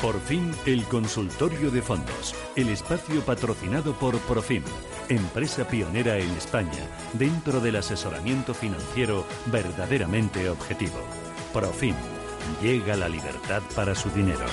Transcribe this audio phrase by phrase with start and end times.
[0.00, 4.62] Por fin, el consultorio de fondos, el espacio patrocinado por Profim,
[5.10, 10.98] empresa pionera en España dentro del asesoramiento financiero verdaderamente objetivo.
[11.52, 11.94] Profim,
[12.62, 14.46] llega la libertad para su dinero.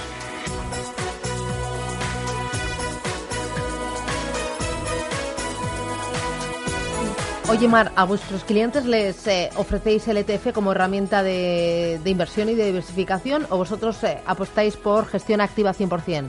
[7.50, 12.56] Oye, Mar, ¿a vuestros clientes les eh, ofrecéis el ETF como herramienta de, inversión y
[12.56, 16.26] de diversificación o vosotros eh, apostáis por gestión activa 100%?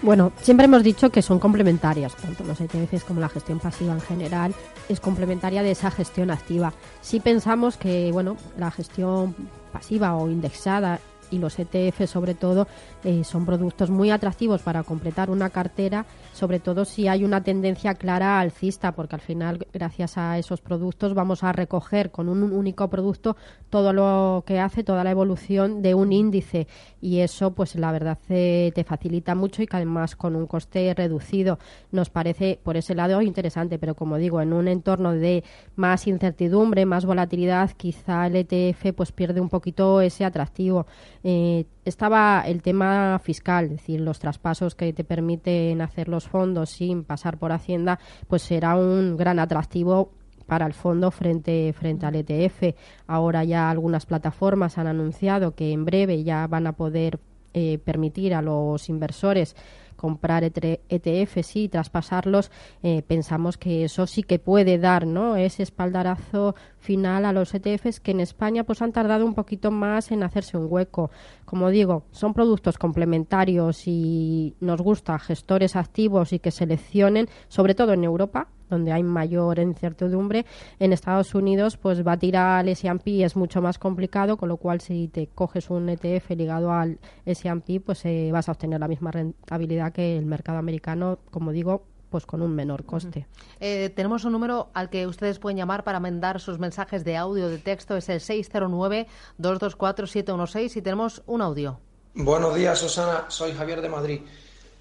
[0.00, 4.00] Bueno, siempre hemos dicho que son complementarias, tanto los ETFs como la gestión pasiva en
[4.00, 4.54] general
[4.88, 6.72] es complementaria de esa gestión activa.
[7.02, 9.34] Si pensamos que, bueno, la gestión
[9.72, 12.66] pasiva o indexada y los ETF sobre todo
[13.04, 17.94] eh, son productos muy atractivos para completar una cartera, sobre todo si hay una tendencia
[17.94, 22.88] clara alcista, porque al final gracias a esos productos vamos a recoger con un único
[22.88, 23.36] producto
[23.70, 26.66] todo lo que hace, toda la evolución de un índice
[27.00, 30.94] y eso pues la verdad eh, te facilita mucho y que además con un coste
[30.94, 31.58] reducido
[31.92, 36.86] nos parece por ese lado interesante, pero como digo, en un entorno de más incertidumbre,
[36.86, 40.86] más volatilidad, quizá el ETF pues pierde un poquito ese atractivo.
[41.24, 46.70] Eh, estaba el tema fiscal, es decir, los traspasos que te permiten hacer los fondos
[46.70, 50.10] sin pasar por Hacienda, pues será un gran atractivo
[50.46, 52.74] para el fondo frente, frente al ETF.
[53.06, 57.18] Ahora ya algunas plataformas han anunciado que en breve ya van a poder
[57.58, 59.56] eh, permitir a los inversores
[59.96, 62.50] comprar ETFs y traspasarlos,
[62.82, 65.36] eh, pensamos que eso sí que puede dar ¿no?
[65.36, 70.10] ese espaldarazo final a los ETFs que en España pues han tardado un poquito más
[70.12, 71.10] en hacerse un hueco.
[71.44, 77.92] Como digo, son productos complementarios y nos gusta gestores activos y que seleccionen, sobre todo
[77.92, 80.46] en Europa, donde hay mayor incertidumbre.
[80.78, 85.08] En Estados Unidos, pues batir al S&P es mucho más complicado, con lo cual si
[85.08, 89.92] te coges un ETF ligado al S&P, pues eh, vas a obtener la misma rentabilidad
[89.92, 93.26] que el mercado americano, como digo, pues con un menor coste.
[93.60, 97.46] Eh, tenemos un número al que ustedes pueden llamar para mandar sus mensajes de audio
[97.46, 101.78] o de texto, es el 609-224-716 y tenemos un audio.
[102.14, 103.26] Buenos días, Susana.
[103.28, 104.20] Soy Javier de Madrid.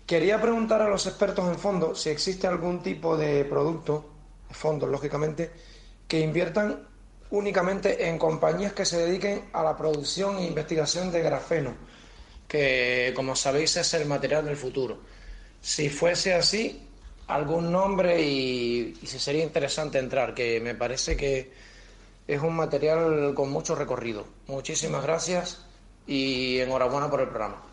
[0.05, 4.05] Quería preguntar a los expertos en fondos si existe algún tipo de producto,
[4.51, 5.51] fondos lógicamente,
[6.07, 6.87] que inviertan
[7.31, 11.73] únicamente en compañías que se dediquen a la producción e investigación de grafeno,
[12.47, 14.99] que como sabéis es el material del futuro.
[15.59, 16.87] Si fuese así,
[17.27, 21.51] algún nombre y, si sería interesante entrar, que me parece que
[22.27, 24.27] es un material con mucho recorrido.
[24.45, 25.65] Muchísimas gracias
[26.05, 27.63] y enhorabuena por el programa.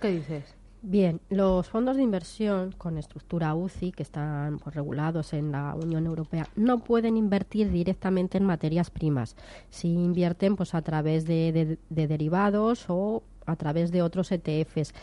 [0.00, 0.59] ¿Qué dices?
[0.82, 6.06] Bien, los fondos de inversión con estructura UCI, que están pues, regulados en la Unión
[6.06, 9.36] Europea, no pueden invertir directamente en materias primas.
[9.68, 14.94] Si invierten pues, a través de, derivados o a través de otros ETFs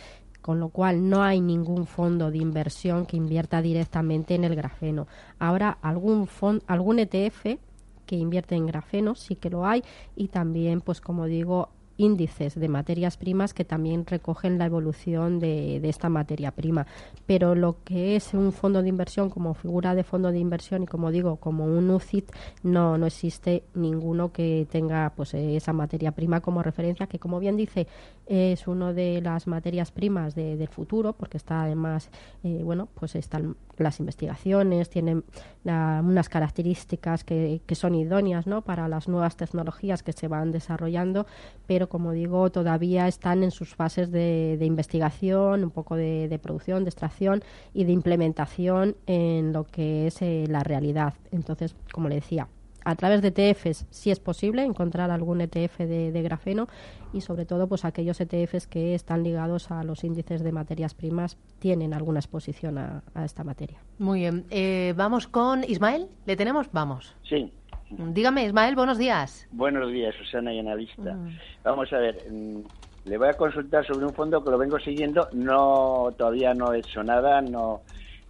[0.42, 5.06] con lo cual no hay ningún fondo de inversión que invierta directamente en el grafeno.
[5.40, 6.30] Ahora, algún,
[6.68, 7.60] algún ETF
[8.06, 9.84] que invierte en grafeno sí que lo hay
[10.16, 15.78] y también, pues como digo, índices de materias primas que también recogen la evolución de,
[15.88, 16.88] esta materia prima.
[17.26, 20.86] Pero lo que es un fondo de inversión como figura de fondo de inversión y
[20.86, 22.32] como digo, como un UCIT,
[22.64, 27.58] no, no existe ninguno que tenga pues esa materia prima como referencia, que como bien
[27.58, 27.88] dice,
[28.26, 32.10] es una de las materias primas del futuro, porque está además,
[32.44, 35.24] eh, bueno, pues están las investigaciones, tienen
[35.64, 38.62] unas características que, que son idóneas ¿no?
[38.62, 41.26] para las nuevas tecnologías que se van desarrollando,
[41.66, 46.90] pero como digo, todavía están en sus fases de, investigación, un poco de, producción, de
[46.90, 47.44] extracción
[47.74, 51.14] y de implementación en lo que es eh, la realidad.
[51.32, 52.48] Entonces, como le decía,
[52.88, 56.68] a través de ETFs sí es posible encontrar algún ETF de, grafeno
[57.12, 61.38] y sobre todo pues aquellos ETFs que están ligados a los índices de materias primas
[61.60, 63.78] tienen alguna exposición a, esta materia.
[64.00, 64.46] Muy bien.
[64.52, 66.08] Eh, vamos con Ismael.
[66.26, 66.72] ¿Le tenemos?
[66.72, 67.14] Vamos.
[67.28, 67.52] Sí.
[67.90, 69.50] Dígame, Ismael, buenos días.
[69.52, 71.14] Buenos días, Susana y analista.
[71.14, 71.38] Mm.
[71.66, 72.60] Vamos a ver, mm,
[73.04, 76.80] le voy a consultar sobre un fondo que lo vengo siguiendo, no todavía no he
[76.80, 77.82] hecho nada, no,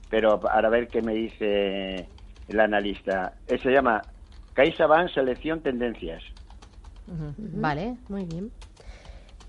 [0.10, 2.08] pero para ver qué me dice
[2.48, 3.34] el analista.
[3.48, 4.02] Eh, se llama
[4.58, 6.24] CaixaBank Selección Tendencias.
[7.38, 8.52] Vale, muy bien.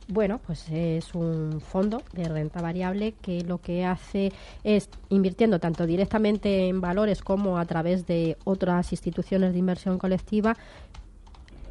[0.07, 4.33] Bueno, pues es un fondo de renta variable que lo que hace
[4.65, 10.57] es invirtiendo tanto directamente en valores como a través de otras instituciones de inversión colectiva,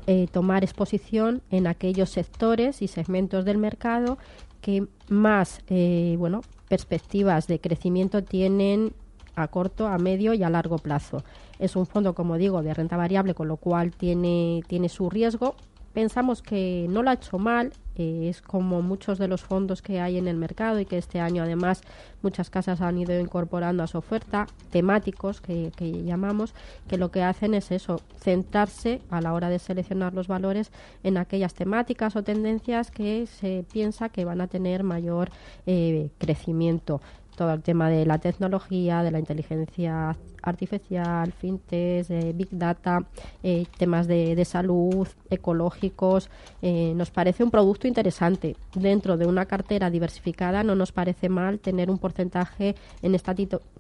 [0.08, 4.18] eh, tomar exposición en aquellos sectores y segmentos del mercado
[4.62, 8.94] que más eh, bueno perspectivas de crecimiento tienen
[9.36, 11.24] a corto, a medio y a largo plazo.
[11.60, 15.56] Es un fondo, como digo, de renta variable, con lo cual tiene, tiene su riesgo.
[15.94, 20.00] Pensamos que no lo ha hecho mal Eh, es como muchos de los fondos que
[20.00, 21.82] hay en el mercado y que este año además
[22.22, 26.54] muchas casas han ido incorporando a su oferta, temáticos que, que llamamos,
[26.88, 30.72] que lo que hacen es eso, centrarse a la hora de seleccionar los valores
[31.02, 35.32] en aquellas temáticas o tendencias que se piensa que van a tener mayor
[35.66, 37.02] eh, crecimiento
[37.38, 43.00] todo el tema de la tecnología, de la inteligencia artificial, fintech, big data,
[43.44, 46.30] eh, temas de, salud, ecológicos.
[46.62, 48.56] Eh, nos parece un producto interesante.
[48.74, 53.36] Dentro de una cartera diversificada no nos parece mal tener un porcentaje en esta,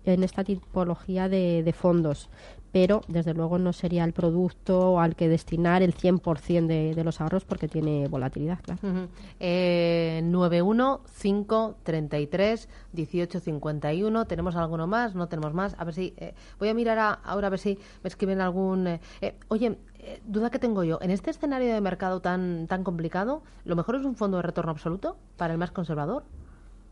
[0.06, 2.30] en esta tipología de fondos
[2.72, 7.19] pero desde luego no sería el producto al que destinar el 100% de, de los
[7.22, 8.60] ahorros porque tiene volatilidad.
[8.62, 8.80] Claro.
[8.84, 9.08] Uh
[9.40, 14.25] eh, 91533 1851.
[14.25, 15.16] ¿Tenemos alguno más?
[15.16, 15.75] ¿No tenemos más?
[15.78, 16.14] A ver si.
[16.18, 18.88] Eh, voy a mirar ahora a ver si me escriben algún.
[18.88, 19.78] Eh, eh, oye,
[20.25, 21.00] duda que tengo yo.
[21.02, 24.72] En este escenario de mercado tan, tan complicado, ¿lo mejor es un fondo de retorno
[24.72, 26.24] absoluto para el más conservador?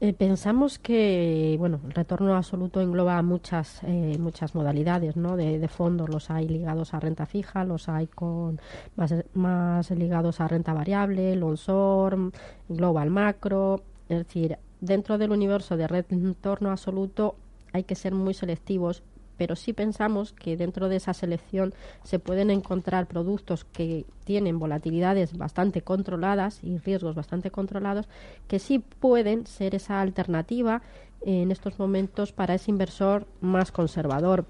[0.01, 5.37] Eh, pensamos que bueno, el retorno absoluto engloba muchas eh, muchas modalidades ¿no?
[5.37, 6.09] de, fondos.
[6.09, 8.59] Los hay ligados a renta fija, los hay con
[8.97, 12.31] más, más ligados a renta variable, long
[12.67, 13.83] global macro.
[14.09, 17.35] Es decir, dentro del universo de retorno absoluto
[17.71, 19.01] hay que ser muy selectivos
[19.37, 21.73] pero sí pensamos que dentro de esa selección
[22.03, 28.07] se pueden encontrar productos que tienen volatilidades bastante controladas y riesgos bastante controlados
[28.47, 30.81] que sí pueden ser esa alternativa
[31.25, 34.45] en estos momentos para ese inversor más conservador.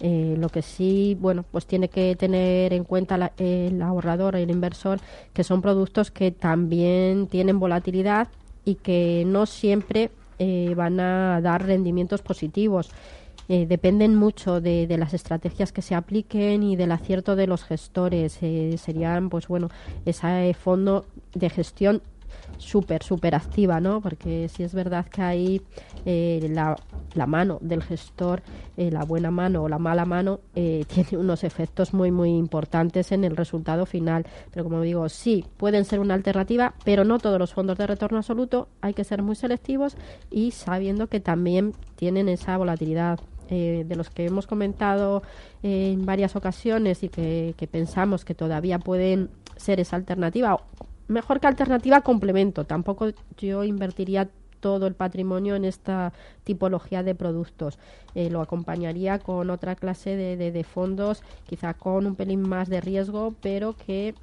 [0.00, 4.98] Eh, lo que sí, bueno, pues tiene que tener en cuenta el ahorrador, el inversor,
[5.32, 8.28] que son productos que también tienen volatilidad
[8.64, 12.90] y que no siempre eh, van a dar rendimientos positivos.
[13.48, 18.38] Eh, dependen mucho de, las estrategias que se apliquen y del acierto de los gestores.
[18.42, 19.68] Eh, serían, pues bueno,
[20.04, 21.04] ese fondo
[21.34, 22.02] de gestión
[22.58, 24.00] súper, súper activa, ¿no?
[24.00, 25.62] Porque si es verdad que hay
[26.04, 26.76] eh, la,
[27.14, 28.42] la, mano del gestor,
[28.76, 33.36] la buena mano o la mala mano, tiene unos efectos muy, muy importantes en el
[33.36, 34.26] resultado final.
[34.52, 38.18] Pero como digo, sí, pueden ser una alternativa, pero no todos los fondos de retorno
[38.18, 38.68] absoluto.
[38.80, 39.96] Hay que ser muy selectivos
[40.30, 43.20] y sabiendo que también tienen esa volatilidad
[43.50, 45.22] eh, de los que hemos comentado
[45.62, 50.60] en varias ocasiones y que, pensamos que todavía pueden ser esa alternativa,
[51.08, 52.64] mejor que alternativa, complemento.
[52.64, 53.08] Tampoco
[53.38, 54.28] yo invertiría
[54.60, 56.12] todo el patrimonio en esta
[56.42, 57.78] tipología de productos.
[58.14, 62.80] Eh, lo acompañaría con otra clase de, de, fondos, quizá con un pelín más de
[62.80, 64.14] riesgo, pero que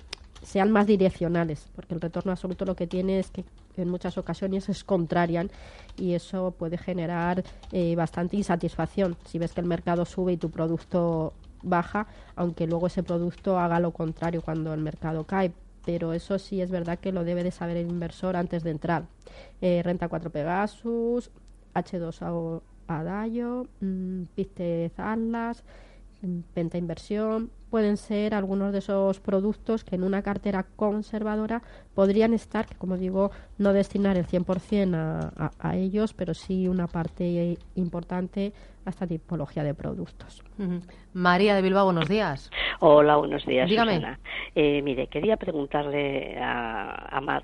[0.41, 3.45] sean más direccionales, porque el retorno absoluto lo que tiene es que
[3.77, 5.49] en muchas ocasiones es contrarian
[5.97, 10.49] y eso puede generar eh, bastante insatisfacción si ves que el mercado sube y tu
[10.49, 11.33] producto
[11.63, 15.51] baja, aunque luego ese producto haga lo contrario cuando el mercado cae.
[15.85, 19.05] Pero eso sí es verdad que lo debe de saber el inversor antes de entrar.
[19.61, 21.31] Eh, renta 4 Pegasus,
[21.73, 25.63] H2 Adayo, mmm, Pistez Atlas,
[26.55, 31.63] venta inversión, pueden ser algunos de esos productos que en una cartera conservadora
[31.95, 37.57] podrían estar, como digo, no destinar el 100% a, a, ellos, pero sí una parte
[37.75, 38.51] importante
[38.85, 40.44] a esta tipología de productos.
[41.13, 42.51] María de Bilbao, buenos días.
[42.81, 43.69] Hola, buenos días.
[43.69, 44.17] Dígame.
[44.53, 47.44] Eh, mire, quería preguntarle a, a Mar.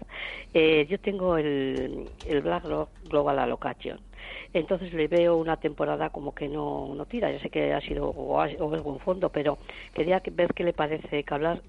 [0.53, 4.06] Eh, yo tengo el, el BlackRock Global Allocation
[4.53, 7.31] entonces le veo una temporada como que no, no tira.
[7.31, 9.57] Ya sé que ha sido o, es buen fondo, pero
[9.93, 11.23] quería ver qué le parece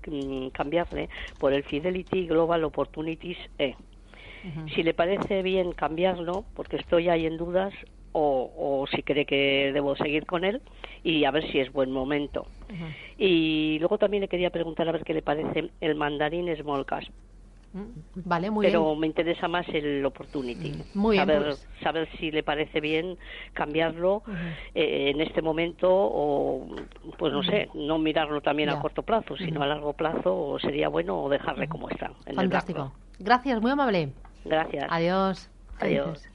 [0.06, 3.74] mm, cambiarle por el Fidelity Global Opportunities E.
[4.74, 7.74] Si le parece bien cambiarlo, porque estoy ahí en dudas,
[8.12, 10.62] o, o, si cree que debo seguir con él
[11.04, 12.46] y a ver si es buen momento.
[13.18, 17.08] Y luego también le quería preguntar a ver qué le parece el mandarín Small Cash.
[18.24, 20.70] Vale, muy Pero me interesa más el opportunity.
[20.70, 21.68] Mm, muy saber, bien, pues.
[21.82, 23.18] saber si le parece bien
[23.52, 24.22] cambiarlo
[24.74, 26.66] eh, en este momento o,
[27.18, 31.22] pues no sé, no mirarlo también a corto plazo, sino a largo plazo sería bueno
[31.22, 32.10] o dejarle como está.
[32.34, 32.92] Fantástico.
[33.18, 34.12] Gracias, muy amable.
[34.44, 34.86] Gracias.
[34.90, 35.50] Adiós.
[35.80, 36.28] Adiós.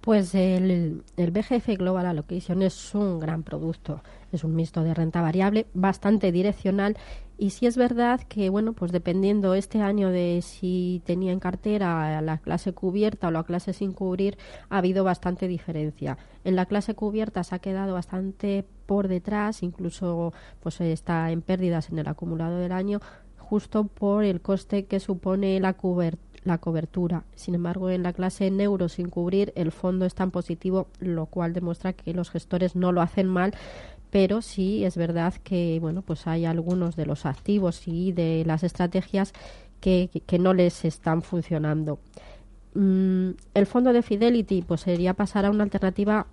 [0.00, 4.00] Pues el, el BGF Global Allocation es un gran producto.
[4.32, 6.96] Es un mixto de renta variable bastante direccional
[7.38, 12.20] y sí es verdad que, bueno, pues dependiendo este año de si tenía en cartera
[12.20, 14.36] la clase cubierta o la clase sin cubrir,
[14.68, 16.18] ha habido bastante diferencia.
[16.42, 21.90] En la clase cubierta se ha quedado bastante por detrás, incluso pues está en pérdidas
[21.90, 23.00] en el acumulado del año,
[23.38, 25.76] justo por el coste que supone la
[26.44, 27.24] la cobertura.
[27.34, 31.52] Sin embargo, en la clase neuro sin cubrir, el fondo está en positivo, lo cual
[31.52, 33.54] demuestra que los gestores no lo hacen mal,
[34.10, 38.62] pero sí es verdad que bueno pues hay algunos de los activos y de las
[38.62, 39.32] estrategias
[39.80, 41.98] que, que no les están funcionando.
[42.74, 46.26] Mm, el fondo de Fidelity pues sería pasar a una alternativa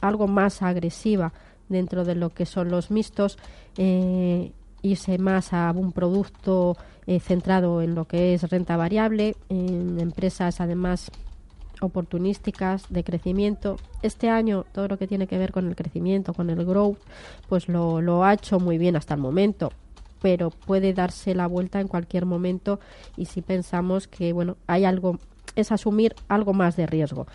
[0.00, 1.32] algo más agresiva
[1.68, 3.38] dentro de lo que son los mixtos,
[3.76, 9.98] eh, irse más a un producto eh, centrado en lo que es renta variable, en
[10.00, 11.10] empresas además
[11.82, 13.76] oportunísticas de crecimiento.
[14.02, 16.98] Este año todo lo que tiene que ver con el crecimiento, con el growth,
[17.48, 19.72] pues lo, lo ha hecho muy bien hasta el momento
[20.22, 22.78] pero puede darse la vuelta en cualquier momento
[23.16, 25.18] y si pensamos que bueno hay algo
[25.56, 27.26] es asumir algo más de riesgo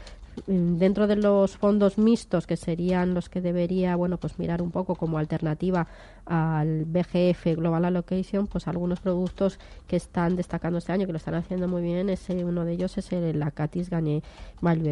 [0.46, 4.96] dentro de los fondos mixtos que serían los que debería bueno pues mirar un poco
[4.96, 5.88] como alternativa
[6.26, 11.36] al BGF Global Allocation pues algunos productos que están destacando este año que lo están
[11.36, 14.22] haciendo muy bien ese uno de ellos es el Acatis Gane
[14.62, 14.88] Value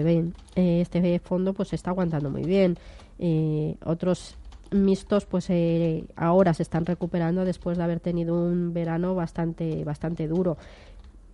[0.55, 2.77] eh, este fondo pues está aguantando muy bien.
[3.19, 4.35] Eh, otros
[4.71, 10.27] mixtos pues eh, ahora se están recuperando después de haber tenido un verano bastante bastante
[10.27, 10.57] duro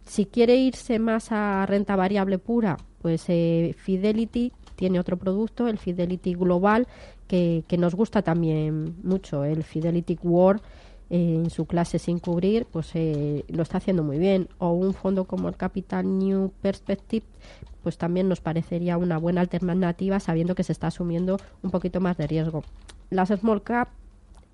[0.06, 5.78] si quiere irse más a renta variable pura, pues eh, Fidelity tiene otro producto, el
[5.78, 6.88] Fidelity Global,
[7.28, 9.46] que, nos gusta también mucho.
[9.46, 10.62] El Fidelity World
[11.10, 14.50] eh, en su clase sin cubrir, pues eh, lo está haciendo muy bien.
[14.58, 17.26] O un fondo como el Capital New Perspective,
[17.84, 22.18] pues también nos parecería una buena alternativa sabiendo que se está asumiendo un poquito más
[22.18, 22.64] de riesgo.
[23.10, 23.90] Las small cap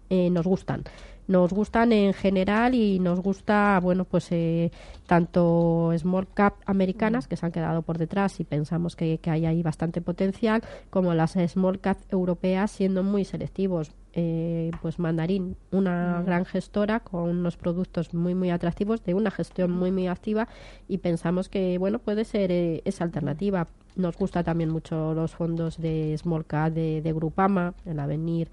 [0.09, 0.83] nos gustan
[1.27, 4.71] nos gustan en general y nos gusta, bueno, pues eh,
[5.05, 9.45] tanto small cap americanas que se han quedado por detrás y pensamos que, que hay
[9.45, 13.91] ahí bastante potencial, como las small cap europeas siendo muy selectivos.
[14.19, 19.69] Eh, pues Mandarín, una gran gestora con unos productos muy muy atractivos, de una gestión
[19.71, 20.47] muy muy activa
[20.87, 23.67] y pensamos que bueno puede ser eh, esa alternativa.
[23.97, 28.49] Nos gusta también mucho los fondos de Small de, de Grupama, el Avenir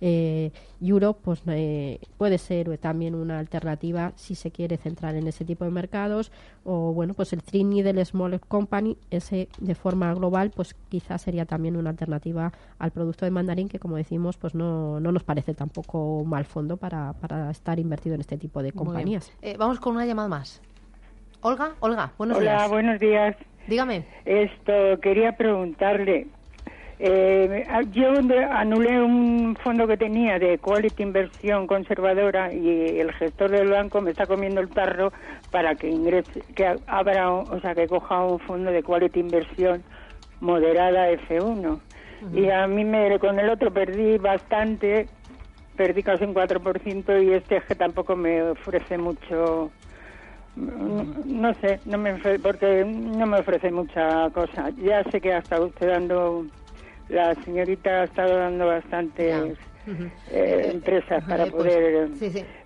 [0.00, 0.50] eh,
[0.80, 5.64] Europe, pues eh, puede ser también una alternativa si se quiere centrar en ese tipo
[5.64, 6.30] de mercados.
[6.64, 11.46] O bueno, pues el Trini del Small Company, ese de forma global, pues quizás sería
[11.46, 15.54] también una alternativa al producto de mandarín que como decimos, pues no, no nos parece
[15.54, 19.32] tampoco mal fondo para, para estar invertido en este tipo de compañías.
[19.42, 20.60] Eh, vamos con una llamada más.
[21.40, 22.54] Olga, Olga, buenos días.
[22.56, 23.36] Hola, buenos días.
[23.68, 24.04] Dígame.
[24.24, 26.26] Esto, quería preguntarle,
[26.98, 28.08] eh, yo
[28.50, 34.10] anulé un fondo que tenía de quality inversión conservadora y el gestor del banco me
[34.10, 35.12] está comiendo el tarro
[35.52, 39.82] para que ingrese, que abra, o sea, que coja un fondo de quality inversión
[40.40, 41.78] moderada F1.
[42.34, 45.08] Y a mí me, con el otro perdí bastante,
[45.76, 49.70] perdí casi un 4% y este que tampoco me ofrece mucho
[50.56, 54.70] no, sé, no me porque no me ofrece mucha cosa.
[54.82, 56.46] Ya sé que ha estado usted dando
[57.08, 59.56] la señorita ha estado dando bastantes
[60.30, 62.08] eh, empresas para pues, poder...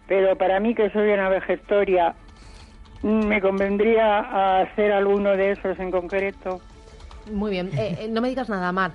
[0.09, 2.15] Pero para mí, que soy una vejestoria,
[3.03, 6.61] me convendría hacer alguno de esos en concreto.
[7.33, 7.69] Muy bien.
[7.79, 8.93] Eh, eh, no me digas nada, Mar.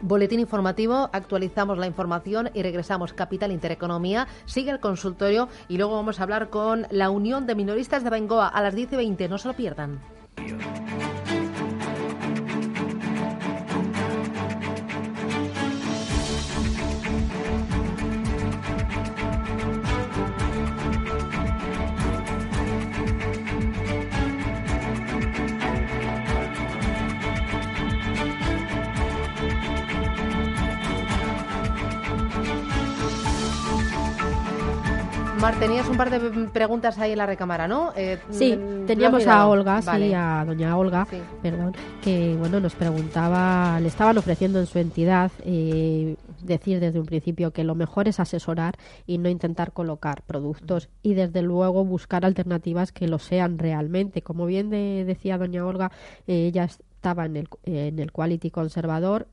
[0.00, 3.12] Boletín informativo, actualizamos la información y regresamos.
[3.12, 8.04] Capital Intereconomía, sigue el consultorio y luego vamos a hablar con la Unión de Minoristas
[8.04, 9.28] de Bengoa a las 10 y 20.
[9.28, 10.00] No se lo pierdan.
[35.58, 37.92] Tenías un par de preguntas ahí en la recámara, ¿no?
[37.96, 41.06] Eh, sí, mm, teníamos a Olga, sí, a doña Olga,
[41.42, 47.06] perdón, que bueno nos preguntaba, le estaban ofreciendo en su entidad eh, decir desde un
[47.06, 48.74] principio que lo mejor es asesorar
[49.06, 54.22] y no intentar colocar productos y desde luego buscar alternativas que lo sean realmente.
[54.22, 55.92] Como bien decía doña Olga,
[56.26, 59.28] eh, ella estaba en el, en el quality conservador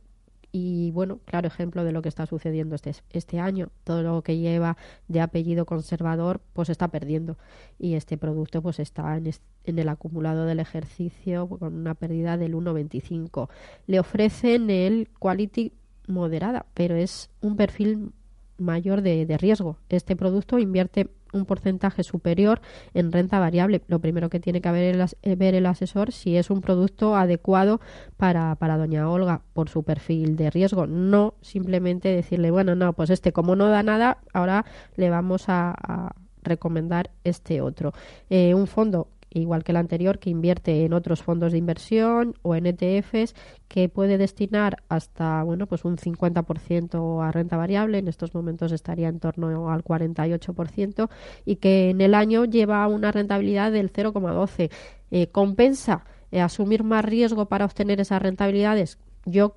[0.56, 3.70] y bueno, claro ejemplo de lo que está sucediendo este, este año.
[3.84, 7.38] Todo lo que lleva de apellido conservador pues está perdiendo
[7.80, 9.32] y este producto pues está en,
[9.64, 13.50] en el acumulado del ejercicio con una pérdida del 1,25.
[13.88, 15.74] Le ofrecen el quality
[16.08, 18.12] moderada, pero es un perfil
[18.60, 19.80] mayor de, de riesgo.
[19.90, 22.62] Este producto invierte un porcentaje superior
[22.94, 23.82] en renta variable.
[23.88, 27.16] Lo primero que tiene que ver el, eh, ver el asesor si es un producto
[27.16, 27.82] adecuado
[28.18, 30.88] para, para doña Olga por su perfil de riesgo.
[30.88, 36.14] No simplemente decirle, bueno, no, pues este como no da nada, ahora le vamos a,
[36.46, 37.94] recomendar este otro.
[38.30, 39.08] Eh, un fondo
[39.40, 43.36] igual que el anterior, que invierte en otros fondos de inversión o en ETFs,
[43.68, 49.10] que puede destinar hasta bueno pues un 50% a renta variable, en estos momentos estaría
[49.10, 51.10] en torno al 48%,
[51.46, 54.70] y que en el año lleva una rentabilidad del 0,12.
[55.12, 58.98] Eh, ¿Compensa eh, asumir más riesgo para obtener esas rentabilidades?
[59.26, 59.56] Yo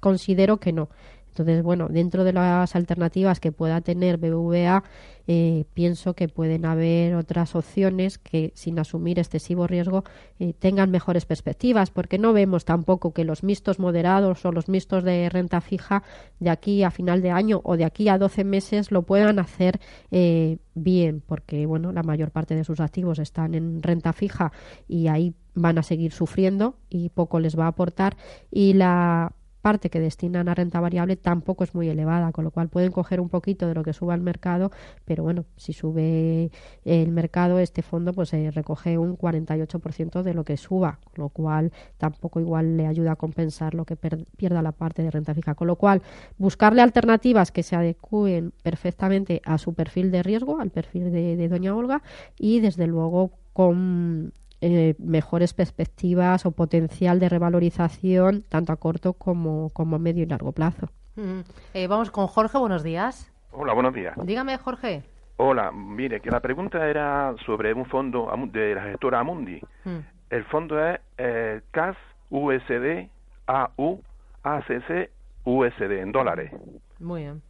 [0.00, 0.88] considero que no.
[1.30, 4.82] Entonces, bueno, dentro de las alternativas que pueda tener BBVA,
[5.26, 10.02] eh, pienso que pueden haber otras opciones que, sin asumir excesivo riesgo,
[10.40, 15.04] eh, tengan mejores perspectivas, porque no vemos tampoco que los mixtos moderados o los mixtos
[15.04, 16.02] de renta fija
[16.40, 19.80] de aquí a final de año o de aquí a 12 meses lo puedan hacer
[20.10, 24.50] eh, bien, porque, bueno, la mayor parte de sus activos están en renta fija
[24.88, 28.16] y ahí van a seguir sufriendo y poco les va a aportar.
[28.50, 32.68] Y la parte que destinan a renta variable tampoco es muy elevada, con lo cual
[32.68, 34.70] pueden coger un poquito de lo que suba el mercado,
[35.04, 36.50] pero bueno, si sube
[36.84, 41.28] el mercado, este fondo pues eh, recoge un 48% de lo que suba, con lo
[41.28, 45.54] cual tampoco igual le ayuda a compensar lo que pierda la parte de renta fija,
[45.54, 46.02] con lo cual
[46.38, 51.48] buscarle alternativas que se adecúen perfectamente a su perfil de riesgo, al perfil de, de
[51.48, 52.02] doña Olga
[52.38, 59.70] y desde luego con eh, mejores perspectivas o potencial de revalorización tanto a corto como,
[59.70, 60.88] como a medio y largo plazo.
[61.16, 61.40] Mm.
[61.74, 63.32] Eh, vamos con Jorge, buenos días.
[63.52, 64.14] Hola, buenos días.
[64.22, 65.02] Dígame, Jorge.
[65.36, 69.60] Hola, mire, que la pregunta era sobre un fondo de la gestora Amundi.
[69.84, 69.98] Mm.
[70.28, 71.96] El fondo es eh, CAS
[72.28, 73.08] USD
[73.46, 74.00] AU
[74.42, 75.10] ACC
[75.44, 76.52] USD en dólares.
[76.98, 77.42] Muy bien.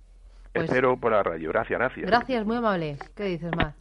[0.53, 1.51] Pues Espero por la radio.
[1.51, 2.07] Gracias, gracias.
[2.07, 2.97] Gracias, muy amable.
[3.15, 3.75] ¿Qué dices más?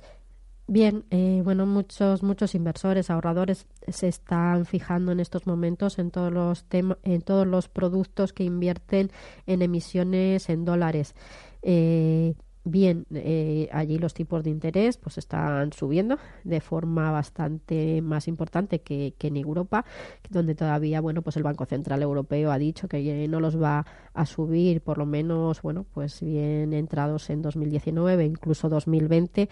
[0.72, 6.32] Bien, eh, bueno, muchos muchos inversores, ahorradores se están fijando en estos momentos en todos
[6.32, 9.10] los en todos los productos que invierten
[9.48, 11.16] en emisiones en dólares.
[11.64, 18.28] Eh, bien, eh, allí los tipos de interés pues están subiendo de forma bastante más
[18.28, 19.86] importante que, que, en Europa,
[20.30, 24.26] donde todavía bueno pues el Banco Central Europeo ha dicho que no los va a
[24.26, 29.50] subir por lo menos bueno pues bien entrados en 2019, incluso 2020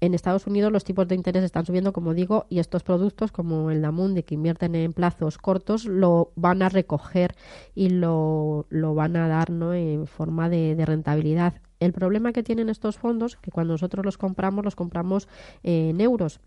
[0.00, 3.70] en, Estados Unidos los tipos de interés están subiendo, como digo, y estos productos, como
[3.70, 7.34] el Damundi, que invierten en plazos cortos, lo van a recoger
[7.74, 9.74] y lo, lo van a dar ¿no?
[9.74, 11.60] en forma de, rentabilidad.
[11.80, 15.28] El problema que tienen estos fondos, que cuando nosotros los compramos, los compramos
[15.62, 16.40] en euros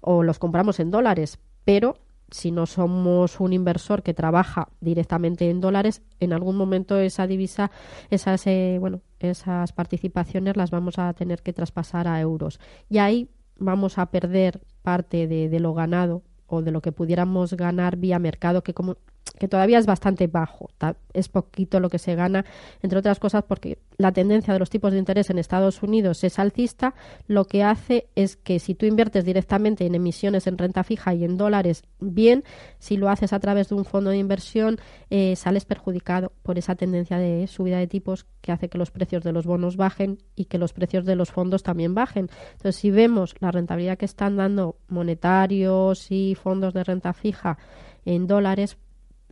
[0.00, 1.96] o los compramos en dólares, pero
[2.30, 7.70] si no somos un inversor que trabaja directamente en dólares, en algún momento esa divisa,
[8.10, 12.60] esas, eh, bueno, esas participaciones las vamos a tener que traspasar a euros.
[12.88, 17.54] Y ahí vamos a perder parte de, de lo ganado o de lo que pudiéramos
[17.54, 18.96] ganar vía mercado, que como
[19.38, 20.70] que todavía es bastante bajo,
[21.12, 22.44] es poquito lo que se gana,
[22.82, 26.38] entre otras cosas porque la tendencia de los tipos de interés en Estados Unidos es
[26.38, 26.94] alcista,
[27.26, 31.24] lo que hace es que si tú inviertes directamente en emisiones en renta fija y
[31.24, 32.44] en dólares, bien,
[32.78, 34.78] si lo haces a través de un fondo de inversión,
[35.10, 39.22] eh, sales perjudicado por esa tendencia de subida de tipos que hace que los precios
[39.24, 42.28] de los bonos bajen y que los precios de los fondos también bajen.
[42.52, 47.58] Entonces, si vemos la rentabilidad que están dando monetarios y fondos de renta fija
[48.04, 48.78] en dólares,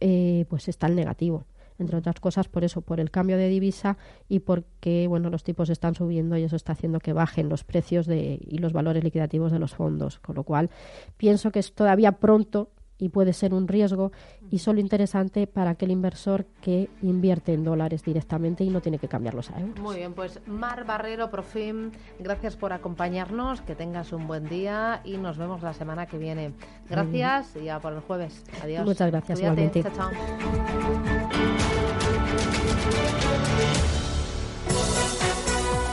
[0.00, 1.46] eh, pues está el negativo
[1.78, 3.96] entre otras cosas por eso, por el cambio de divisa
[4.28, 8.06] y porque bueno los tipos están subiendo y eso está haciendo que bajen los precios
[8.06, 10.70] de, y los valores liquidativos de los fondos, con lo cual
[11.16, 14.12] pienso que es todavía pronto y puede ser un riesgo
[14.50, 19.08] y solo interesante para aquel inversor que invierte en dólares directamente y no tiene que
[19.08, 19.78] cambiarlos a euros.
[19.80, 25.16] Muy bien, pues Mar Barrero, Profim, gracias por acompañarnos, que tengas un buen día y
[25.16, 26.52] nos vemos la semana que viene.
[26.88, 28.44] Gracias y ya por el jueves.
[28.62, 28.84] Adiós.
[28.84, 29.82] Muchas gracias, igualmente.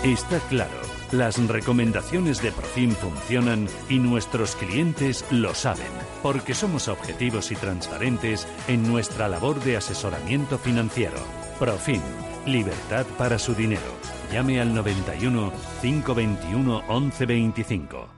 [0.04, 0.93] Está claro.
[1.14, 5.92] Las recomendaciones de Profim funcionan y nuestros clientes lo saben,
[6.24, 11.20] porque somos objetivos y transparentes en nuestra labor de asesoramiento financiero.
[11.60, 12.02] Profim,
[12.48, 13.94] libertad para su dinero.
[14.32, 18.13] Llame al 91 521 1125.